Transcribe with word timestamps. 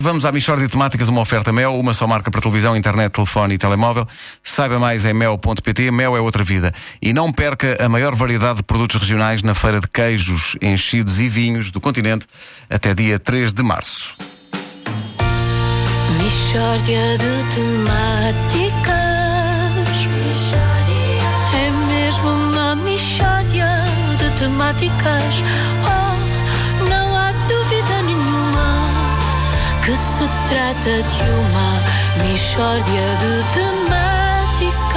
Vamos 0.00 0.24
à 0.24 0.30
Michórdia 0.30 0.64
de 0.64 0.70
Temáticas, 0.70 1.08
uma 1.08 1.20
oferta 1.20 1.52
Mel, 1.52 1.74
uma 1.74 1.92
só 1.92 2.06
marca 2.06 2.30
para 2.30 2.40
televisão, 2.40 2.76
internet, 2.76 3.10
telefone 3.10 3.56
e 3.56 3.58
telemóvel. 3.58 4.06
Saiba 4.44 4.78
mais 4.78 5.04
em 5.04 5.12
mel.pt, 5.12 5.90
Mel 5.90 6.16
é 6.16 6.20
outra 6.20 6.44
vida. 6.44 6.72
E 7.02 7.12
não 7.12 7.32
perca 7.32 7.76
a 7.84 7.88
maior 7.88 8.14
variedade 8.14 8.58
de 8.58 8.62
produtos 8.62 8.94
regionais 8.94 9.42
na 9.42 9.56
feira 9.56 9.80
de 9.80 9.88
queijos, 9.88 10.56
enchidos 10.62 11.18
e 11.18 11.28
vinhos 11.28 11.72
do 11.72 11.80
continente 11.80 12.28
até 12.70 12.94
dia 12.94 13.18
3 13.18 13.52
de 13.52 13.60
março. 13.64 14.16
Michórdia 16.22 17.18
de 17.18 17.54
temáticas. 17.56 18.94
É 21.52 21.70
mesmo 21.88 22.28
uma 22.28 22.76
michórdia 22.76 23.66
de 24.16 24.38
temáticas. 24.38 25.34
Oh, 25.82 26.07
trata 30.88 31.02
de 31.02 31.30
uma 31.30 31.82
michórdia 32.24 33.04
de 33.20 33.32
temáticas. 33.54 34.88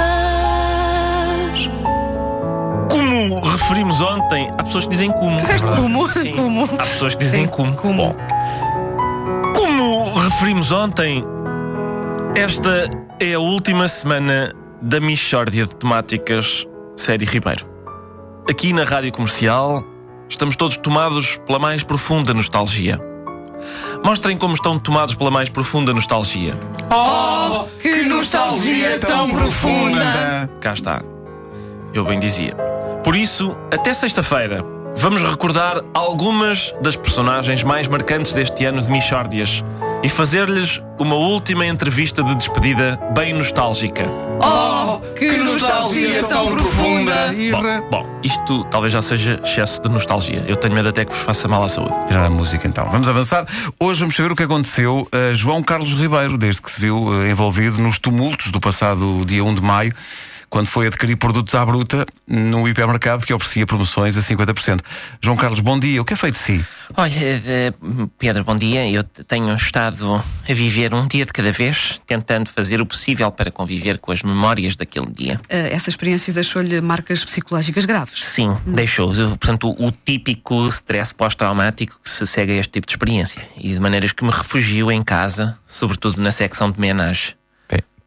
Como 2.88 3.40
referimos 3.40 4.00
ontem, 4.00 4.50
há 4.56 4.62
pessoas 4.62 4.84
que 4.84 4.90
dizem 4.90 5.12
como. 5.12 5.36
Disseste 5.36 5.66
como? 5.68 6.08
Sim, 6.08 6.32
Como? 6.32 6.64
Há 6.64 6.84
pessoas 6.84 7.14
que 7.14 7.24
dizem 7.24 7.42
Sim, 7.42 7.48
como. 7.48 7.74
como. 7.76 7.94
Bom, 7.94 8.16
como 9.54 10.14
referimos 10.20 10.72
ontem, 10.72 11.22
esta 12.34 12.88
é 13.20 13.34
a 13.34 13.38
última 13.38 13.86
semana 13.86 14.50
da 14.80 14.98
Michórdia 14.98 15.66
de 15.66 15.76
Temáticas 15.76 16.66
Série 16.96 17.26
Ribeiro. 17.26 17.66
Aqui 18.50 18.72
na 18.72 18.84
Rádio 18.84 19.12
Comercial, 19.12 19.84
estamos 20.28 20.56
todos 20.56 20.78
tomados 20.78 21.38
pela 21.46 21.58
mais 21.58 21.84
profunda 21.84 22.32
nostalgia. 22.32 23.11
Mostrem 24.04 24.36
como 24.36 24.54
estão 24.54 24.78
tomados 24.78 25.14
pela 25.14 25.30
mais 25.30 25.48
profunda 25.48 25.92
nostalgia. 25.92 26.52
Oh, 26.90 27.64
que 27.80 28.02
nostalgia 28.04 28.98
tão 28.98 29.30
profunda! 29.30 30.50
Cá 30.60 30.72
está. 30.72 31.02
Eu 31.94 32.04
bem 32.04 32.18
dizia. 32.18 32.54
Por 33.04 33.16
isso, 33.16 33.56
até 33.72 33.92
sexta-feira, 33.92 34.64
vamos 34.96 35.22
recordar 35.22 35.82
algumas 35.92 36.74
das 36.80 36.96
personagens 36.96 37.62
mais 37.62 37.86
marcantes 37.86 38.32
deste 38.32 38.64
ano 38.64 38.80
de 38.80 38.90
Michórdias 38.90 39.64
e 40.02 40.08
fazer-lhes 40.08 40.82
uma 40.98 41.14
última 41.14 41.64
entrevista 41.66 42.22
de 42.22 42.34
despedida 42.34 42.98
bem 43.14 43.32
nostálgica. 43.32 44.04
Oh, 44.40 44.98
que 45.14 45.36
nostalgia 45.38 46.24
tão 46.24 46.54
profunda! 46.56 47.32
Irra. 47.32 47.82
Bom, 47.90 48.06
isto 48.22 48.64
talvez 48.64 48.92
já 48.92 49.00
seja 49.00 49.40
excesso 49.44 49.80
de 49.80 49.88
nostalgia. 49.88 50.44
Eu 50.46 50.56
tenho 50.56 50.74
medo 50.74 50.88
até 50.88 51.04
que 51.04 51.12
vos 51.12 51.20
faça 51.20 51.46
mal 51.46 51.62
à 51.62 51.68
saúde. 51.68 51.94
Tirar 52.06 52.24
a 52.24 52.30
música 52.30 52.66
então. 52.66 52.88
Vamos 52.90 53.08
avançar. 53.08 53.46
Hoje 53.78 54.00
vamos 54.00 54.16
saber 54.16 54.32
o 54.32 54.36
que 54.36 54.42
aconteceu 54.42 55.08
a 55.12 55.34
João 55.34 55.62
Carlos 55.62 55.94
Ribeiro, 55.94 56.36
desde 56.36 56.60
que 56.60 56.70
se 56.70 56.80
viu 56.80 57.22
eh, 57.22 57.30
envolvido 57.30 57.80
nos 57.80 57.98
tumultos 57.98 58.50
do 58.50 58.60
passado 58.60 59.24
dia 59.24 59.44
1 59.44 59.54
de 59.54 59.60
maio, 59.60 59.94
quando 60.52 60.66
foi 60.66 60.86
adquirir 60.86 61.16
produtos 61.16 61.54
à 61.54 61.64
bruta 61.64 62.04
no 62.28 62.68
hipermercado 62.68 63.24
que 63.24 63.32
oferecia 63.32 63.64
promoções 63.64 64.18
a 64.18 64.20
50%. 64.20 64.80
João 65.22 65.34
Carlos, 65.34 65.60
bom 65.60 65.80
dia. 65.80 66.02
O 66.02 66.04
que 66.04 66.12
é 66.12 66.16
feito 66.16 66.34
de 66.34 66.40
si? 66.40 66.64
Olha, 66.94 67.14
eh, 67.18 67.72
Pedro, 68.18 68.44
bom 68.44 68.54
dia. 68.54 68.86
Eu 68.86 69.02
tenho 69.02 69.54
estado 69.56 70.16
a 70.16 70.52
viver 70.52 70.92
um 70.92 71.06
dia 71.08 71.24
de 71.24 71.32
cada 71.32 71.50
vez, 71.50 71.98
tentando 72.06 72.50
fazer 72.50 72.82
o 72.82 72.86
possível 72.86 73.32
para 73.32 73.50
conviver 73.50 73.98
com 73.98 74.12
as 74.12 74.22
memórias 74.22 74.76
daquele 74.76 75.10
dia. 75.10 75.40
Eh, 75.48 75.72
Essa 75.72 75.88
experiência 75.88 76.34
deixou-lhe 76.34 76.82
marcas 76.82 77.24
psicológicas 77.24 77.86
graves. 77.86 78.22
Sim, 78.22 78.54
deixou. 78.66 79.10
Portanto, 79.10 79.70
o, 79.70 79.86
o 79.86 79.90
típico 79.90 80.68
stress 80.68 81.14
pós-traumático 81.14 81.98
que 82.04 82.10
se 82.10 82.26
segue 82.26 82.52
a 82.52 82.56
este 82.56 82.72
tipo 82.72 82.86
de 82.86 82.92
experiência. 82.92 83.40
E 83.56 83.72
de 83.72 83.80
maneiras 83.80 84.12
que 84.12 84.22
me 84.22 84.30
refugio 84.30 84.92
em 84.92 85.02
casa, 85.02 85.58
sobretudo 85.66 86.20
na 86.20 86.30
secção 86.30 86.70
de 86.70 86.78
menage. 86.78 87.36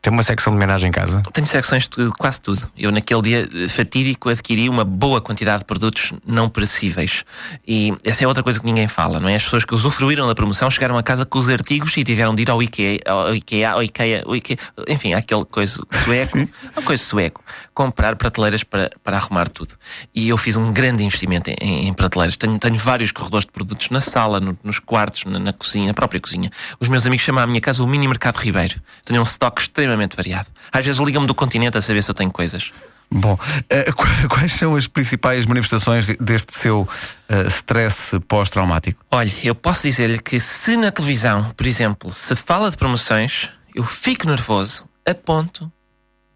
Tem 0.06 0.14
uma 0.14 0.22
secção 0.22 0.54
de 0.54 0.58
homenagem 0.58 0.90
em 0.90 0.92
casa? 0.92 1.24
Tenho 1.34 1.48
secções 1.48 1.88
de 1.90 2.12
quase 2.20 2.40
tudo. 2.40 2.70
Eu, 2.78 2.92
naquele 2.92 3.24
dia 3.24 3.50
fatídico, 3.68 4.30
adquiri 4.30 4.70
uma 4.70 4.86
boa 4.86 5.20
quantidade 5.20 5.62
de 5.62 5.66
produtos 5.66 6.14
não 6.24 6.48
perecíveis. 6.48 7.24
E 7.68 7.92
essa 8.04 8.24
é 8.24 8.28
outra 8.28 8.44
coisa 8.44 8.60
que 8.60 8.66
ninguém 8.68 8.88
fala, 8.88 9.20
não 9.20 9.28
é? 9.28 9.36
As 9.36 9.44
pessoas 9.44 9.66
que 9.66 9.74
usufruíram 9.74 10.28
da 10.28 10.36
promoção 10.36 10.70
chegaram 10.70 10.96
a 10.96 11.02
casa 11.02 11.26
com 11.26 11.40
os 11.40 11.50
artigos 11.50 11.98
e 11.98 12.04
tiveram 12.04 12.36
de 12.36 12.44
ir 12.44 12.52
ao 12.52 12.62
IKEA, 12.62 13.00
ao 13.08 13.34
IKEA, 13.34 13.72
ao 13.72 13.82
IKEA, 13.82 14.24
ao 14.28 14.36
IKEA 14.36 14.58
enfim, 14.88 15.16
aquele 15.16 15.44
coisa 15.44 15.82
sueco, 16.04 16.38
uma 16.78 16.84
coisa 16.84 17.04
sueco, 17.04 17.44
comprar 17.74 18.16
prateleiras 18.16 18.64
para, 18.64 18.92
para 19.04 19.18
arrumar 19.18 19.50
tudo. 19.50 19.74
E 20.14 20.30
eu 20.30 20.38
fiz 20.38 20.56
um 20.56 20.72
grande 20.72 21.04
investimento 21.04 21.50
em, 21.50 21.88
em 21.88 21.94
prateleiras. 21.96 22.38
Tenho, 22.38 22.60
tenho 22.60 22.76
vários 22.76 23.12
corredores 23.12 23.48
de 23.48 23.52
produtos 23.52 23.90
na 23.90 24.00
sala, 24.02 24.40
no- 24.40 24.56
nos 24.64 24.78
quartos, 24.78 25.26
na, 25.26 25.40
na 25.40 25.52
cozinha, 25.52 25.88
na 25.88 25.94
própria 25.96 26.22
cozinha. 26.22 26.52
Os 26.80 26.88
meus 26.88 27.08
amigos 27.08 27.26
chamam 27.26 27.44
a 27.44 27.48
minha 27.48 27.60
casa 27.60 27.84
o 27.84 27.88
Mini 27.88 28.08
Mercado 28.08 28.36
Ribeiro. 28.38 28.80
Tenho 29.04 29.20
um 29.20 29.24
estoque 29.24 29.64
extremamente 29.64 29.95
variado. 30.16 30.50
Às 30.72 30.86
vezes 30.86 31.00
ligam-me 31.00 31.28
do 31.28 31.36
continente 31.36 31.78
a 31.78 31.82
saber 31.82 32.04
se 32.04 32.10
eu 32.12 32.16
tenho 32.16 32.32
coisas. 32.32 32.72
Bom, 33.10 33.38
eh, 33.70 33.92
qu- 33.94 34.28
quais 34.30 34.54
são 34.54 34.76
as 34.76 34.88
principais 34.88 35.46
manifestações 35.46 36.08
deste 36.20 36.58
seu 36.58 36.88
eh, 37.30 37.44
stress 37.48 38.20
pós-traumático? 38.28 39.04
Olha, 39.12 39.32
eu 39.44 39.54
posso 39.56 39.84
dizer-lhe 39.84 40.20
que 40.20 40.40
se 40.40 40.76
na 40.76 40.92
televisão, 40.92 41.52
por 41.56 41.68
exemplo, 41.68 42.12
se 42.14 42.36
fala 42.36 42.72
de 42.72 42.78
promoções, 42.78 43.50
eu 43.76 43.84
fico 43.84 44.28
nervoso 44.28 44.86
a 45.08 45.14
ponto 45.14 45.72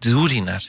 de 0.00 0.14
urinar. 0.14 0.62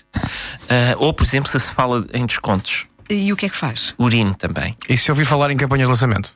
Ah, 0.68 0.96
ou, 0.98 1.14
por 1.14 1.24
exemplo, 1.24 1.50
se 1.52 1.60
se 1.60 1.72
fala 1.72 2.06
em 2.14 2.26
descontos, 2.26 2.86
E 3.10 3.32
o 3.32 3.36
que 3.38 3.46
é 3.46 3.50
que 3.50 3.56
faz? 3.56 3.94
urino 3.98 4.34
também. 4.36 4.76
E 4.90 4.98
se 4.98 5.12
ouvi 5.12 5.24
falar 5.24 5.52
em 5.52 5.58
campanhas 5.58 5.88
de 5.88 5.92
lançamento? 5.92 6.34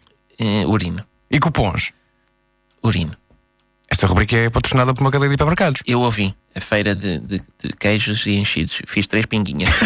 Urino. 0.67 1.03
E 1.31 1.39
cupons? 1.39 1.91
Urino. 2.83 3.15
Esta 3.95 4.07
rubrica 4.07 4.35
é 4.35 4.49
patrocinada 4.49 4.93
por 4.93 4.99
uma 5.01 5.09
cadeia 5.09 5.29
de 5.29 5.35
hipermercados. 5.35 5.81
Eu 5.87 6.01
ouvi 6.01 6.35
a 6.53 6.59
feira 6.59 6.93
de, 6.93 7.17
de- 7.19 7.41
de 7.63 7.71
queijos 7.79 8.25
e 8.25 8.31
enchidos. 8.35 8.81
Fiz 8.85 9.07
três 9.07 9.25
pinguinhas. 9.25 9.69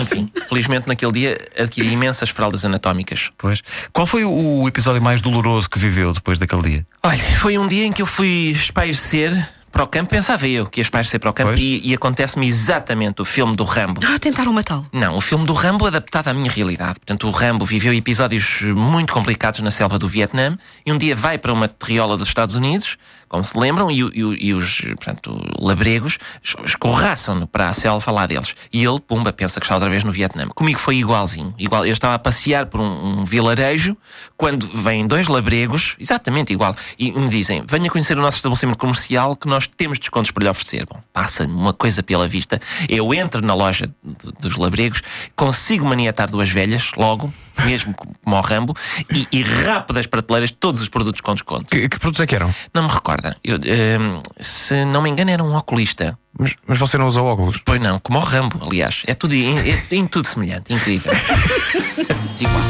Enfim, 0.00 0.28
felizmente 0.48 0.86
naquele 0.86 1.10
dia 1.10 1.36
adquiri 1.58 1.88
imensas 1.92 2.30
fraldas 2.30 2.64
anatómicas. 2.64 3.30
Pois. 3.36 3.62
Qual 3.92 4.06
foi 4.06 4.24
o 4.24 4.68
episódio 4.68 5.02
mais 5.02 5.20
doloroso 5.20 5.68
que 5.68 5.76
viveu 5.76 6.12
depois 6.12 6.38
daquele 6.38 6.62
dia? 6.62 6.86
Olha, 7.02 7.18
foi 7.40 7.58
um 7.58 7.66
dia 7.66 7.84
em 7.84 7.92
que 7.92 8.02
eu 8.02 8.06
fui 8.06 8.52
espairecer 8.54 9.32
para 9.74 9.82
o 9.84 9.86
campo. 9.86 10.08
Pensava 10.08 10.46
eu 10.48 10.64
que 10.66 10.80
ia 10.80 10.82
espairecer 10.82 11.20
para 11.20 11.28
o 11.30 11.32
campo 11.34 11.50
Pois. 11.50 11.60
e, 11.60 11.80
e 11.84 11.92
acontece-me 11.94 12.46
exatamente 12.46 13.20
o 13.20 13.24
filme 13.24 13.54
do 13.54 13.64
Rambo. 13.64 14.00
Ah, 14.06 14.18
tentaram 14.18 14.52
matá-lo. 14.52 14.86
Não, 14.92 15.16
o 15.16 15.20
filme 15.20 15.44
do 15.44 15.52
Rambo 15.52 15.84
adaptado 15.86 16.28
à 16.28 16.32
minha 16.32 16.50
realidade. 16.50 16.94
Portanto, 17.00 17.26
o 17.26 17.30
Rambo 17.30 17.64
viveu 17.66 17.92
episódios 17.92 18.62
muito 18.62 19.12
complicados 19.12 19.60
na 19.60 19.70
selva 19.70 19.98
do 19.98 20.08
Vietnã 20.08 20.56
e 20.86 20.92
um 20.92 20.96
dia 20.96 21.14
vai 21.14 21.36
para 21.36 21.52
uma 21.52 21.68
terriola 21.68 22.16
dos 22.16 22.28
Estados 22.28 22.54
Unidos, 22.54 22.96
como 23.28 23.42
se 23.42 23.58
lembram, 23.58 23.90
e, 23.90 24.00
e 24.00 24.46
e 24.48 24.54
os 24.54 24.80
portanto, 24.80 25.36
labregos 25.58 26.18
es- 26.42 26.54
escorraçam-no 26.64 27.46
para 27.48 27.68
a 27.68 27.72
selva 27.72 28.12
lá 28.12 28.26
deles. 28.26 28.54
E 28.72 28.84
ele, 28.84 29.00
pumba, 29.00 29.32
pensa 29.32 29.58
que 29.58 29.66
está 29.66 29.74
outra 29.74 29.90
vez 29.90 30.04
no 30.04 30.12
Vietnã. 30.12 30.46
Comigo 30.54 30.78
foi 30.78 30.96
igualzinho. 30.96 31.52
Igual, 31.58 31.84
eu 31.84 31.92
estava 31.92 32.14
a 32.14 32.18
passear 32.18 32.66
por 32.66 32.80
um, 32.80 33.20
um 33.20 33.24
vilarejo 33.24 33.96
quando 34.36 34.68
vêm 34.72 35.06
dois 35.06 35.26
labregos, 35.26 35.96
exatamente 35.98 36.52
igual, 36.52 36.76
e 36.98 37.10
me 37.10 37.28
dizem: 37.28 37.64
venha 37.66 37.90
conhecer 37.90 38.16
o 38.16 38.20
nosso 38.22 38.36
estabelecimento 38.36 38.78
comercial 38.78 39.34
que 39.34 39.48
nós 39.48 39.63
temos 39.66 39.98
descontos 39.98 40.30
para 40.30 40.44
lhe 40.44 40.50
oferecer. 40.50 40.84
Bom, 40.90 41.00
passa-me 41.12 41.52
uma 41.52 41.72
coisa 41.72 42.02
pela 42.02 42.26
vista. 42.28 42.60
Eu 42.88 43.12
entro 43.14 43.44
na 43.44 43.54
loja 43.54 43.90
do- 44.02 44.32
dos 44.40 44.56
labregos, 44.56 45.02
consigo 45.36 45.86
maniatar 45.86 46.30
duas 46.30 46.50
velhas, 46.50 46.90
logo, 46.96 47.32
mesmo 47.64 47.94
como 47.94 48.36
ao 48.36 48.42
Rambo, 48.42 48.74
e, 49.12 49.26
e 49.32 49.42
rapo 49.42 49.92
das 49.92 50.06
prateleiras 50.06 50.50
todos 50.50 50.80
os 50.80 50.88
produtos 50.88 51.20
com 51.20 51.34
desconto. 51.34 51.66
Que, 51.66 51.88
que 51.88 51.98
produtos 51.98 52.20
é 52.20 52.26
que 52.26 52.34
eram? 52.34 52.54
Não 52.72 52.84
me 52.84 52.88
recorda. 52.92 53.36
Eu, 53.44 53.56
ehm, 53.64 54.18
se 54.40 54.84
não 54.84 55.02
me 55.02 55.10
engano, 55.10 55.30
era 55.30 55.42
um 55.42 55.54
oculista. 55.56 56.18
Mas, 56.38 56.56
mas 56.66 56.78
você 56.78 56.98
não 56.98 57.06
usou 57.06 57.26
óculos? 57.26 57.60
Pois 57.64 57.80
não, 57.80 57.98
como 58.00 58.18
ao 58.18 58.24
Rambo, 58.24 58.58
aliás. 58.66 59.02
É 59.06 59.14
tudo 59.14 59.34
em, 59.34 59.56
é, 59.58 59.82
em 59.92 60.06
tudo 60.06 60.26
semelhante, 60.26 60.72
incrível. 60.72 61.12
Igual. 62.40 62.62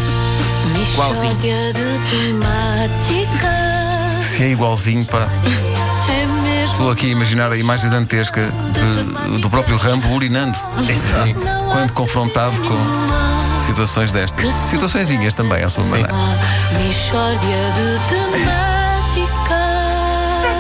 Igualzinho. 0.93 1.37
Se 4.22 4.43
é 4.43 4.50
igualzinho 4.50 5.04
para. 5.07 5.28
Estou 6.74 6.91
aqui 6.91 7.06
a 7.06 7.10
imaginar 7.10 7.53
a 7.53 7.56
imagem 7.56 7.88
dantesca 7.88 8.48
de- 8.72 9.38
do 9.38 9.48
próprio 9.48 9.76
Rambo 9.76 10.09
urinando 10.12 10.59
quando 11.72 11.92
confrontado 11.92 12.56
com 12.62 13.59
situações 13.65 14.12
destas. 14.12 14.53
Situaçõezinhas 14.71 15.34
também, 15.34 15.62
à 15.62 15.68
sua 15.68 15.84
maneira. 15.84 16.12
uma 16.12 16.36
michórdia 16.78 17.56
de 17.74 17.98
temáticas. 18.09 19.54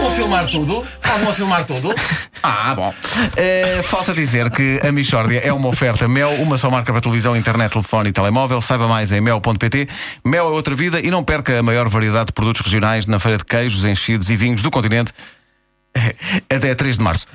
Vão 0.02 0.10
filmar 0.12 0.46
tudo? 0.48 0.84
Vão 1.24 1.32
filmar 1.34 1.64
tudo? 1.64 1.94
Ah, 2.46 2.74
bom. 2.74 2.92
Eh, 3.38 3.80
falta 3.84 4.12
dizer 4.12 4.50
que 4.50 4.78
a 4.86 4.92
Michórdia 4.92 5.38
é 5.42 5.50
uma 5.50 5.66
oferta 5.66 6.06
Mel, 6.06 6.28
uma 6.42 6.58
só 6.58 6.68
marca 6.70 6.92
para 6.92 7.00
televisão, 7.00 7.34
internet, 7.34 7.72
telefone 7.72 8.10
e 8.10 8.12
telemóvel. 8.12 8.60
Saiba 8.60 8.86
mais 8.86 9.12
em 9.12 9.20
mel.pt. 9.22 9.88
Mel 10.22 10.48
é 10.48 10.50
outra 10.50 10.74
vida 10.74 11.00
e 11.00 11.10
não 11.10 11.24
perca 11.24 11.58
a 11.58 11.62
maior 11.62 11.88
variedade 11.88 12.26
de 12.26 12.32
produtos 12.34 12.60
regionais 12.60 13.06
na 13.06 13.18
feira 13.18 13.38
de 13.38 13.46
queijos, 13.46 13.82
enchidos 13.86 14.28
e 14.28 14.36
vinhos 14.36 14.60
do 14.60 14.70
continente 14.70 15.10
até 16.50 16.74
3 16.74 16.98
de 16.98 17.02
março. 17.02 17.26